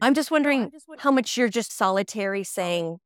[0.02, 3.00] I'm just wondering how much you're just solitary saying,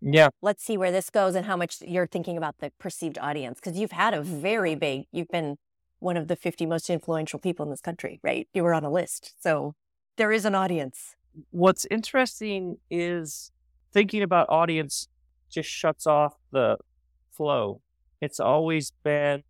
[0.00, 0.30] Yeah.
[0.42, 3.60] let's see where this goes, and how much you're thinking about the perceived audience.
[3.60, 5.58] Because you've had a very big, you've been
[5.98, 8.48] one of the 50 most influential people in this country, right?
[8.52, 9.34] You were on a list.
[9.40, 9.74] So
[10.16, 11.16] there is an audience.
[11.50, 13.50] What's interesting is
[13.92, 15.08] thinking about audience
[15.50, 16.78] just shuts off the
[17.30, 17.80] flow.
[18.20, 19.42] It's always been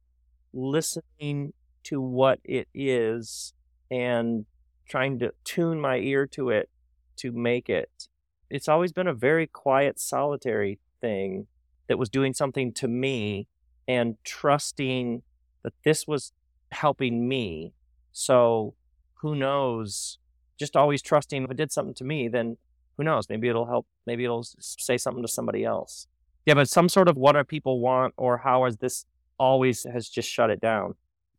[0.53, 1.53] listening
[1.85, 3.53] to what it is
[3.91, 4.47] and
[4.89, 6.69] trying to tune my ear to it
[7.17, 8.09] to make it.
[8.51, 11.47] It's always been a very quiet, solitary thing
[11.89, 13.49] that was doing something to me
[13.89, 15.23] and trusting
[15.63, 16.33] that this was
[16.77, 17.73] helping me.
[18.13, 18.75] So
[19.15, 20.19] who knows?
[20.59, 22.57] Just always trusting if it did something to me, then
[22.97, 23.29] who knows?
[23.29, 23.87] Maybe it'll help.
[24.07, 26.07] Maybe it'll say something to somebody else.
[26.47, 29.05] Yeah, but some sort of what do people want or how is this
[29.39, 30.95] always has just shut it down.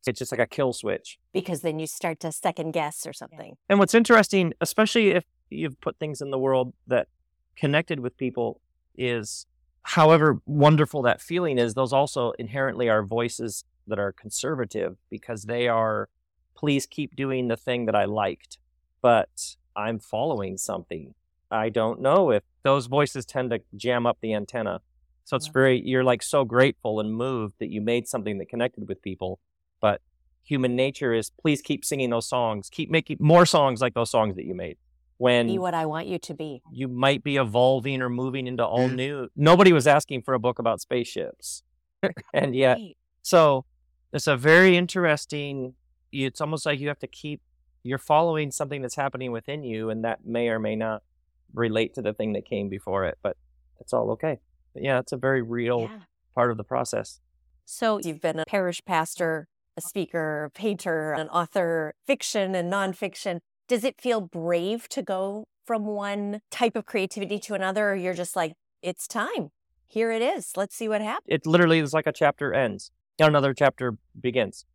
[0.06, 1.18] It's just like a kill switch.
[1.34, 3.56] Because then you start to second guess or something.
[3.68, 7.08] And what's interesting, especially if you've put things in the world that
[7.56, 8.62] connected with people,
[8.98, 9.46] is
[9.82, 15.68] however wonderful that feeling is, those also inherently are voices that are conservative because they
[15.68, 16.10] are,
[16.56, 18.58] please keep doing the thing that I liked,
[19.02, 21.14] but I'm following something.
[21.50, 24.82] I don't know if those voices tend to jam up the antenna.
[25.24, 28.88] So it's very, you're like so grateful and moved that you made something that connected
[28.88, 29.40] with people.
[29.82, 30.02] But
[30.44, 34.36] human nature is please keep singing those songs, keep making more songs like those songs
[34.36, 34.78] that you made
[35.18, 36.62] when be what I want you to be.
[36.72, 39.28] You might be evolving or moving into all new.
[39.36, 41.64] Nobody was asking for a book about spaceships.
[42.34, 42.80] and yet,
[43.24, 43.66] so
[44.14, 45.74] it's a very interesting,
[46.12, 47.42] it's almost like you have to keep,
[47.84, 51.04] you're following something that's happening within you, and that may or may not
[51.54, 53.38] relate to the thing that came before it, but
[53.80, 54.40] it's all okay.
[54.74, 56.00] But yeah, it's a very real yeah.
[56.36, 57.20] part of the process.
[57.66, 63.40] So you've been a parish pastor, a speaker, a painter, an author, fiction and nonfiction
[63.68, 68.14] does it feel brave to go from one type of creativity to another or you're
[68.14, 69.50] just like it's time
[69.86, 72.92] here it is let's see what happens it literally is like a chapter ends
[73.26, 74.66] another chapter begins.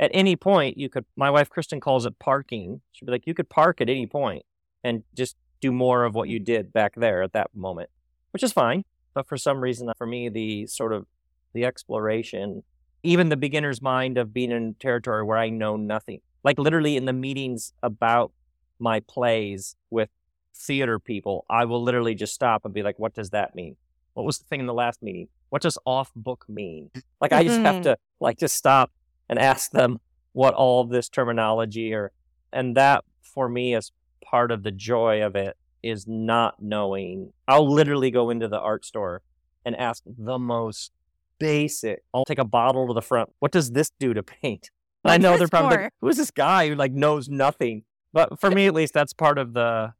[0.00, 2.80] At any point you could my wife kristen calls it parking.
[2.92, 4.44] She'd be like you could park at any point
[4.82, 7.90] and just do more of what you did back there at that moment
[8.32, 8.84] which is fine.
[9.14, 11.06] But for some reason for me the sort of
[11.52, 12.62] the exploration
[13.02, 17.04] even the beginner's mind of being in territory where i know nothing like literally in
[17.04, 18.32] the meetings about
[18.78, 20.10] my plays with
[20.54, 23.76] theater people, I will literally just stop and be like, what does that mean?
[24.14, 25.28] What was the thing in the last meeting?
[25.50, 26.90] What does off book mean?
[27.20, 27.82] Like I just have mm-hmm.
[27.82, 28.90] to like just stop
[29.28, 30.00] and ask them
[30.32, 32.12] what all of this terminology or
[32.52, 33.92] and that for me is
[34.24, 37.32] part of the joy of it is not knowing.
[37.46, 39.22] I'll literally go into the art store
[39.64, 40.92] and ask the most
[41.38, 42.02] basic.
[42.12, 43.30] I'll take a bottle to the front.
[43.38, 44.70] What does this do to paint?
[45.04, 47.84] I know they're probably like, who's this guy who like knows nothing?
[48.12, 49.92] But for me, at least, that's part of the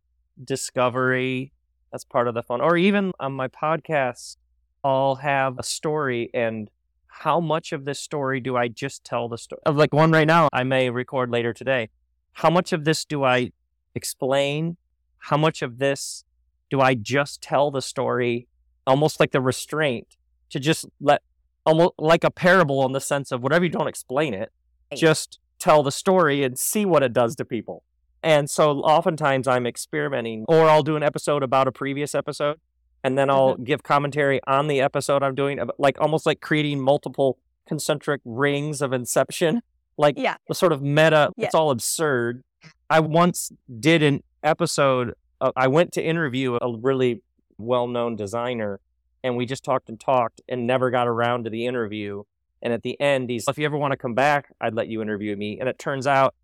[0.42, 1.52] discovery.
[1.94, 2.60] That's part of the fun.
[2.60, 4.36] Or even on my podcast,
[4.82, 6.68] I'll have a story and
[7.06, 9.62] how much of this story do I just tell the story?
[9.64, 11.90] Of Like one right now, I may record later today.
[12.32, 13.52] How much of this do I
[13.94, 14.76] explain?
[15.18, 16.24] How much of this
[16.68, 18.48] do I just tell the story,
[18.88, 20.16] almost like the restraint
[20.50, 21.22] to just let,
[21.64, 24.50] almost like a parable in the sense of whatever you don't explain it,
[24.96, 27.84] just tell the story and see what it does to people.
[28.24, 32.58] And so oftentimes I'm experimenting, or I'll do an episode about a previous episode,
[33.04, 33.64] and then I'll mm-hmm.
[33.64, 38.94] give commentary on the episode I'm doing, like almost like creating multiple concentric rings of
[38.94, 39.60] inception,
[39.98, 40.36] like yeah.
[40.48, 41.32] the sort of meta.
[41.36, 41.46] Yeah.
[41.46, 42.42] It's all absurd.
[42.88, 45.12] I once did an episode.
[45.38, 47.22] Uh, I went to interview a really
[47.58, 48.80] well known designer,
[49.22, 52.22] and we just talked and talked and never got around to the interview.
[52.62, 55.02] And at the end, he's, if you ever want to come back, I'd let you
[55.02, 55.60] interview me.
[55.60, 56.34] And it turns out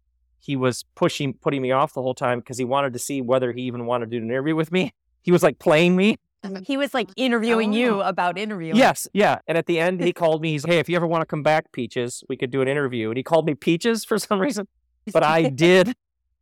[0.41, 3.53] he was pushing, putting me off the whole time because he wanted to see whether
[3.53, 4.93] he even wanted to do an interview with me.
[5.23, 6.17] He was like playing me.
[6.63, 7.77] He was like interviewing oh.
[7.77, 8.75] you about interviewing.
[8.75, 9.41] Yes, yeah.
[9.47, 10.53] And at the end, he called me.
[10.53, 12.69] He's like, "Hey, if you ever want to come back, Peaches, we could do an
[12.69, 14.67] interview." And he called me Peaches for some reason,
[15.13, 15.95] but I did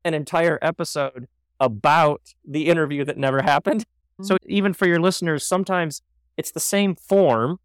[0.04, 1.26] an entire episode
[1.58, 3.84] about the interview that never happened.
[4.22, 4.38] So mm.
[4.46, 6.02] even for your listeners, sometimes
[6.36, 7.58] it's the same form,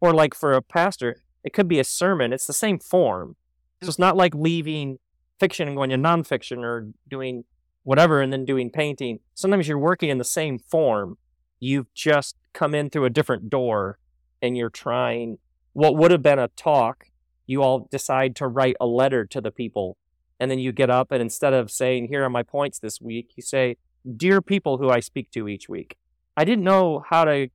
[0.00, 2.32] or like for a pastor, it could be a sermon.
[2.32, 3.34] It's the same form.
[3.82, 4.98] So it's not like leaving
[5.40, 7.44] fiction and going to nonfiction or doing
[7.82, 9.18] whatever and then doing painting.
[9.34, 11.16] Sometimes you're working in the same form.
[11.58, 13.98] You've just come in through a different door
[14.42, 15.38] and you're trying
[15.72, 17.06] what would have been a talk.
[17.46, 19.96] You all decide to write a letter to the people.
[20.38, 23.32] And then you get up and instead of saying, Here are my points this week,
[23.36, 23.76] you say,
[24.16, 25.96] Dear people who I speak to each week,
[26.36, 27.48] I didn't know how to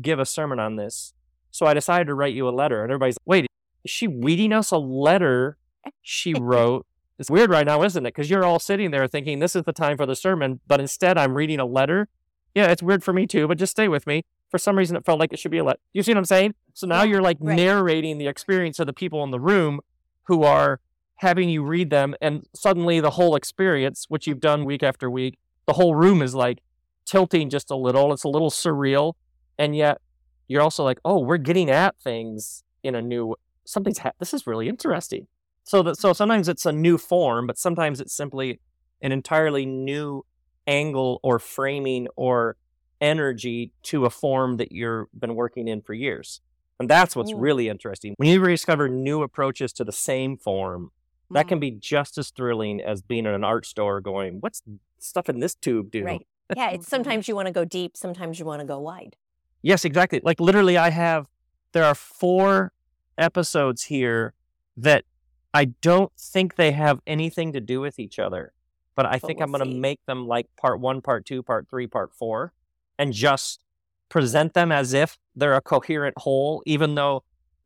[0.00, 1.14] give a sermon on this.
[1.50, 2.82] So I decided to write you a letter.
[2.82, 3.46] And everybody's, wait,
[3.84, 5.58] is she reading us a letter
[6.00, 6.86] she wrote?
[7.22, 8.08] It's weird right now, isn't it?
[8.12, 11.16] Because you're all sitting there thinking this is the time for the sermon, but instead
[11.16, 12.08] I'm reading a letter.
[12.52, 14.24] Yeah, it's weird for me too, but just stay with me.
[14.50, 15.78] For some reason, it felt like it should be a letter.
[15.92, 16.54] You see what I'm saying?
[16.74, 17.54] So now you're like right.
[17.54, 19.78] narrating the experience of the people in the room
[20.24, 20.80] who are
[21.18, 25.38] having you read them, and suddenly the whole experience, which you've done week after week,
[25.68, 26.58] the whole room is like
[27.04, 28.12] tilting just a little.
[28.12, 29.14] It's a little surreal,
[29.56, 30.00] and yet
[30.48, 34.44] you're also like, oh, we're getting at things in a new something's ha- this is
[34.44, 35.28] really interesting.
[35.64, 38.60] So that so sometimes it's a new form, but sometimes it's simply
[39.00, 40.24] an entirely new
[40.66, 42.56] angle or framing or
[43.00, 46.40] energy to a form that you've been working in for years.
[46.78, 48.14] And that's what's really interesting.
[48.16, 50.90] When you discover new approaches to the same form,
[51.30, 51.60] that can mm-hmm.
[51.60, 54.62] be just as thrilling as being in an art store going, what's
[54.98, 56.04] stuff in this tube do?
[56.04, 56.26] Right.
[56.56, 59.16] Yeah, it's sometimes you want to go deep, sometimes you want to go wide.
[59.62, 60.20] Yes, exactly.
[60.22, 61.26] Like literally, I have,
[61.72, 62.72] there are four
[63.16, 64.34] episodes here
[64.76, 65.04] that
[65.54, 68.52] I don't think they have anything to do with each other,
[68.94, 71.42] but I But think we'll I'm going to make them like part one, part two,
[71.42, 72.52] part three, part four,
[72.98, 73.62] and just
[74.08, 77.24] present them as if they're a coherent whole, even though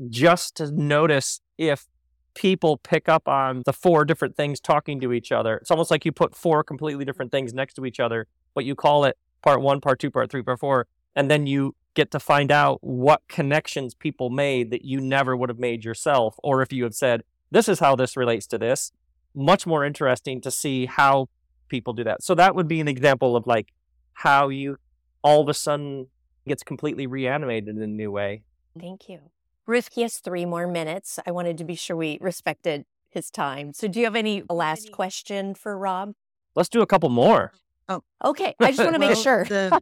[0.08, 1.86] just to notice if
[2.34, 5.56] people pick up on the four different things talking to each other.
[5.56, 8.74] It's almost like you put four completely different things next to each other, but you
[8.74, 12.20] call it part one, part two, part three, part four, and then you get to
[12.20, 16.36] find out what connections people made that you never would have made yourself.
[16.42, 17.22] Or if you have said,
[17.56, 18.92] this is how this relates to this,
[19.34, 21.26] much more interesting to see how
[21.68, 22.22] people do that.
[22.22, 23.72] So that would be an example of like
[24.12, 24.76] how you
[25.22, 26.08] all of a sudden
[26.46, 28.42] gets completely reanimated in a new way.
[28.78, 29.20] Thank you.
[29.66, 31.18] Ruth, he has three more minutes.
[31.26, 33.72] I wanted to be sure we respected his time.
[33.72, 36.12] So, do you have any last question for Rob?
[36.54, 37.52] Let's do a couple more.
[37.88, 39.44] Oh, Okay, I just want to make sure.
[39.46, 39.80] the-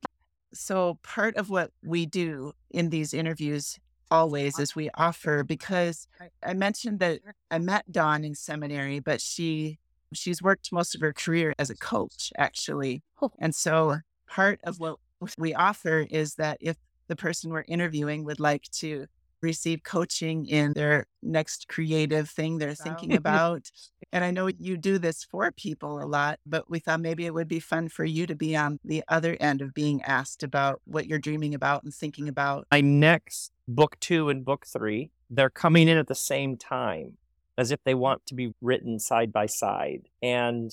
[0.55, 3.81] so part of what we do in these interviews
[4.15, 6.09] always as we offer because
[6.43, 9.79] I- mentioned that I met Dawn in seminary, but she
[10.13, 13.03] she's worked most of her career as a coach actually.
[13.21, 13.33] Oh.
[13.39, 13.99] And so
[14.29, 14.99] part of what
[15.39, 16.77] we offer is that if
[17.09, 19.07] the person we're interviewing would like to
[19.43, 23.71] receive coaching in their next creative thing they're thinking about.
[24.13, 27.35] And I know you do this for people a lot, but we thought maybe it
[27.35, 30.81] would be fun for you to be on the other end of being asked about
[30.85, 32.67] what you're dreaming about and thinking about.
[32.71, 37.17] My next book two and book three, they're coming in at the same time
[37.57, 40.09] as if they want to be written side by side.
[40.23, 40.71] And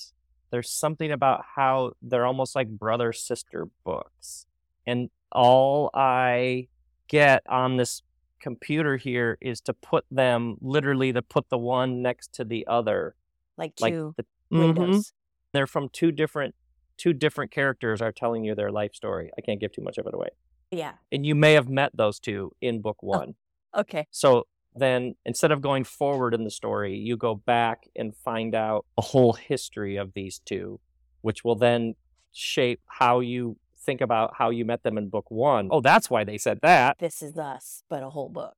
[0.50, 4.46] there's something about how they're almost like brother sister books.
[4.86, 6.68] And all I
[7.08, 8.02] get on this
[8.42, 13.14] computer here is to put them literally to put the one next to the other.
[13.58, 14.58] like Like two the, Mhm.
[14.76, 15.12] windows.
[15.52, 16.54] they're from two different
[16.98, 19.30] two different characters are telling you their life story.
[19.36, 20.28] I can't give too much of it away.
[20.70, 20.94] Yeah.
[21.10, 23.34] And you may have met those two in book one.
[23.74, 24.06] Okay.
[24.10, 28.86] So then instead of going forward in the story, you go back and find out
[28.96, 30.80] a whole history of these two,
[31.22, 31.94] which will then
[32.32, 35.68] shape how you think about how you met them in book one.
[35.70, 36.98] Oh, that's why they said that.
[36.98, 38.54] This is us, but a whole book.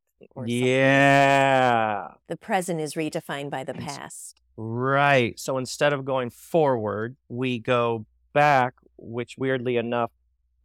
[0.47, 2.09] Yeah.
[2.29, 4.41] The present is redefined by the past.
[4.57, 5.39] Right.
[5.39, 10.11] So instead of going forward, we go back, which weirdly enough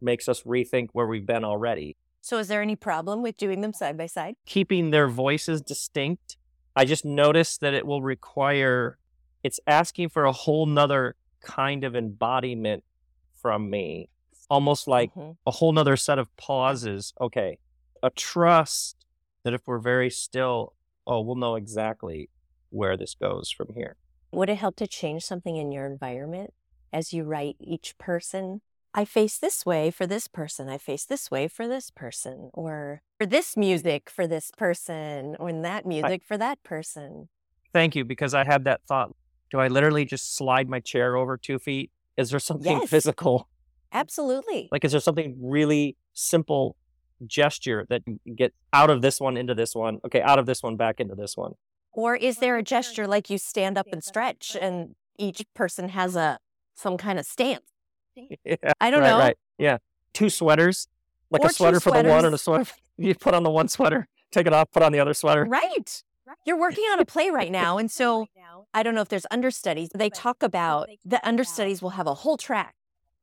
[0.00, 1.96] makes us rethink where we've been already.
[2.22, 4.36] So, is there any problem with doing them side by side?
[4.44, 6.36] keeping their voices distinct.
[6.76, 8.98] I just noticed that it will require,
[9.42, 12.84] it's asking for a whole nother kind of embodiment
[13.40, 14.10] from me,
[14.50, 15.36] almost like Mhm.
[15.46, 17.14] a whole nother set of pauses.
[17.20, 17.58] Okay.
[18.02, 19.06] A trust
[19.44, 20.74] that if we're very still,
[21.06, 22.28] oh, we'll know exactly
[22.70, 23.96] where this goes from here.
[24.32, 26.52] Would it help to change something in your environment
[26.92, 28.60] as you write each person?
[28.92, 30.68] I face this way for this person.
[30.68, 32.50] I face this way for this person.
[32.52, 35.36] Or for this music for this person.
[35.38, 37.28] Or in that music for that person.
[37.72, 39.14] Thank you, because I had that thought.
[39.50, 41.90] Do I literally just slide my chair over two feet?
[42.16, 42.90] Is there something Yes.
[42.90, 43.48] physical?
[43.92, 44.68] Absolutely.
[44.70, 46.76] Like, is there something really simple
[47.26, 49.98] gesture that you get out of this one into this one?
[50.04, 51.54] Okay, out of this one back into this one.
[51.92, 56.16] Or is there a gesture like you stand up and stretch and each person has
[56.16, 56.38] a
[56.74, 57.64] some kind of stance?
[58.16, 59.18] Yeah, I don't right, know.
[59.18, 59.36] Right.
[59.58, 59.78] Yeah.
[60.12, 60.88] Two sweaters,
[61.30, 62.70] like Or a sweater for the one and a sweater.
[63.00, 65.46] You put on the one sweater, take it off, put on the other sweater.
[65.46, 66.02] Right.
[66.44, 67.78] You're working on a play right now.
[67.78, 68.26] And so
[68.74, 69.88] I don't know if there's understudies.
[69.94, 72.74] They talk about the understudies will have a whole track.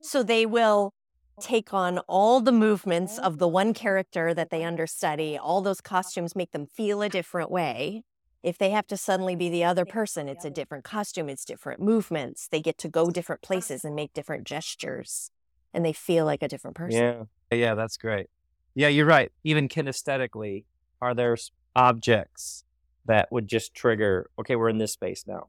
[0.02, 0.94] So they will
[1.40, 3.24] take on all the movements oh.
[3.24, 5.38] of the one character that they understudy.
[5.38, 8.04] All those costumes make them feel a different way.
[8.44, 11.82] If they have to suddenly be the other person, it's a different costume, it's different
[11.82, 12.48] movements.
[12.48, 15.32] They get to go different places and make different gestures.
[15.74, 17.02] And they feel like a different person.
[17.02, 17.24] Yeah.
[17.52, 18.28] Yeah, that's great.
[18.76, 19.32] Yeah, you're right.
[19.44, 20.66] Even kinesthetically,
[21.02, 21.36] are there
[21.76, 22.64] objects
[23.06, 25.48] that would just trigger, okay, we're in this space now.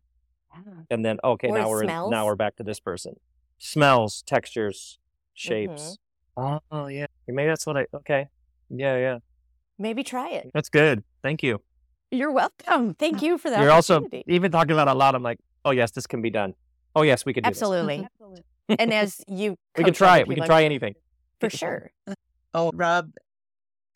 [0.90, 3.14] And then, okay, Or now we're in, now we're back to this person.
[3.58, 4.98] Smells, textures,
[5.34, 5.98] shapes.
[6.38, 6.56] Mm-hmm.
[6.70, 7.06] Oh, yeah.
[7.26, 8.28] Maybe that's what I, okay.
[8.70, 9.18] Yeah, yeah.
[9.78, 10.50] Maybe try it.
[10.54, 11.04] That's good.
[11.22, 11.60] Thank you.
[12.10, 12.94] You're welcome.
[12.94, 13.60] Thank you for that.
[13.60, 15.14] You're also even talking about a lot.
[15.14, 16.54] I'm like, oh yes, this can be done.
[16.96, 18.08] Oh yes, we could do Absolutely.
[18.68, 18.76] this.
[18.78, 20.28] and as you we can try other it.
[20.28, 20.94] We can try anything.
[21.38, 21.90] for sure.
[22.54, 23.10] Oh, Rob,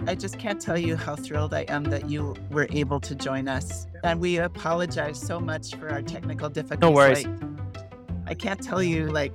[0.06, 3.48] I just can't tell you how thrilled I am that you were able to join
[3.48, 3.86] us.
[4.04, 6.82] And we apologize so much for our technical difficulties.
[6.82, 7.26] No worries.
[7.26, 7.51] Like,
[8.32, 9.34] I can't tell you, like,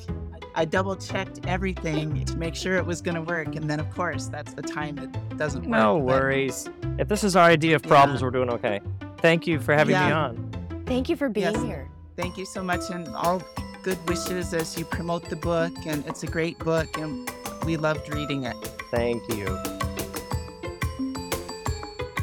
[0.56, 3.56] I double checked everything to make sure it was going to work.
[3.56, 5.70] And then, of course, that's the time it doesn't work.
[5.70, 6.68] No but- worries.
[6.98, 8.26] If this is our idea of problems, Yeah.
[8.26, 8.80] we're doing okay.
[9.20, 10.50] Thank you for having me on.
[10.88, 11.62] Thank you for being Yes.
[11.62, 11.88] here.
[12.16, 13.40] Thank you so much, and all
[13.84, 15.74] good wishes as you promote the book.
[15.86, 17.30] And it's a great book, and
[17.68, 18.56] we loved reading it.
[18.90, 19.46] Thank you.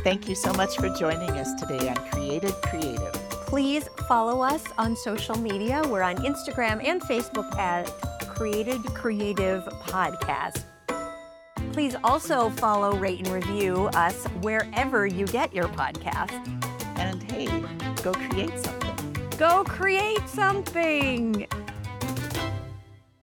[0.03, 3.14] Thank you so much for joining us today on Created Creative.
[3.55, 5.81] Please follow us on social media.
[5.89, 7.87] We're on Instagram and Facebook at
[8.27, 10.65] Created Creative Podcast.
[11.73, 16.33] Please also follow, rate, and review us wherever you get your podcast.
[16.99, 17.47] And hey,
[18.03, 19.39] go create something.
[19.39, 21.47] Go create something.